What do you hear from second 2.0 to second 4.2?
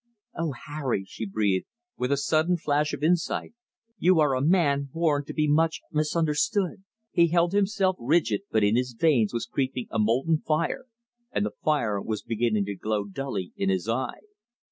a sudden flash of insight, "you